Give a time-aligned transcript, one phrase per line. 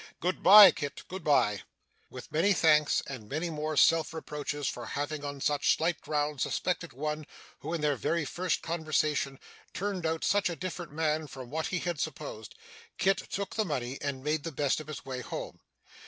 [0.19, 1.03] Good bye, Kit.
[1.09, 1.61] Good bye!'
[2.09, 6.91] With many thanks, and many more self reproaches for having on such slight grounds suspected
[6.91, 7.27] one
[7.59, 9.37] who in their very first conversation
[9.75, 12.55] turned out such a different man from what he had supposed,
[12.97, 15.59] Kit took the money and made the best of his way home.